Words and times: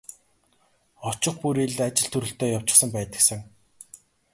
Очих 1.11 1.37
бүрий 1.43 1.69
л 1.73 1.79
ажил 1.87 2.09
төрөлтэй 2.15 2.53
явчихсан 2.57 2.89
байдаг 2.97 3.21
сан. 3.27 3.39